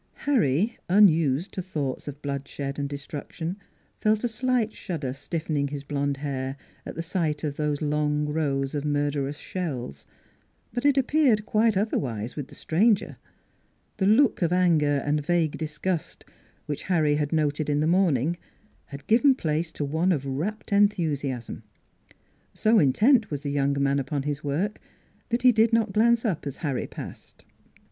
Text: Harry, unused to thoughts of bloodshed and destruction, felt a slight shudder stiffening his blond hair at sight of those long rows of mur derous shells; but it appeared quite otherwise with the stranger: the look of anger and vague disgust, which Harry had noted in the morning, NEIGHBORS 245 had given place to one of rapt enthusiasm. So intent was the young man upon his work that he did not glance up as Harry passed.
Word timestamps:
Harry, 0.25 0.79
unused 0.89 1.51
to 1.51 1.61
thoughts 1.61 2.07
of 2.07 2.23
bloodshed 2.23 2.79
and 2.79 2.89
destruction, 2.89 3.55
felt 3.99 4.23
a 4.23 4.27
slight 4.27 4.73
shudder 4.73 5.13
stiffening 5.13 5.67
his 5.67 5.83
blond 5.83 6.17
hair 6.17 6.57
at 6.87 7.03
sight 7.03 7.43
of 7.43 7.55
those 7.55 7.83
long 7.83 8.25
rows 8.27 8.73
of 8.73 8.83
mur 8.83 9.11
derous 9.11 9.37
shells; 9.37 10.07
but 10.73 10.85
it 10.85 10.97
appeared 10.97 11.45
quite 11.45 11.77
otherwise 11.77 12.35
with 12.35 12.47
the 12.47 12.55
stranger: 12.55 13.17
the 13.97 14.07
look 14.07 14.41
of 14.41 14.51
anger 14.51 15.03
and 15.05 15.23
vague 15.23 15.55
disgust, 15.59 16.25
which 16.65 16.81
Harry 16.89 17.13
had 17.13 17.31
noted 17.31 17.69
in 17.69 17.79
the 17.79 17.85
morning, 17.85 18.39
NEIGHBORS 18.91 19.01
245 19.01 19.01
had 19.05 19.07
given 19.07 19.35
place 19.35 19.71
to 19.71 19.85
one 19.85 20.11
of 20.11 20.25
rapt 20.25 20.71
enthusiasm. 20.73 21.61
So 22.55 22.79
intent 22.79 23.29
was 23.29 23.43
the 23.43 23.51
young 23.51 23.75
man 23.79 23.99
upon 23.99 24.23
his 24.23 24.43
work 24.43 24.79
that 25.29 25.43
he 25.43 25.51
did 25.51 25.71
not 25.71 25.93
glance 25.93 26.25
up 26.25 26.47
as 26.47 26.57
Harry 26.65 26.87
passed. 26.87 27.45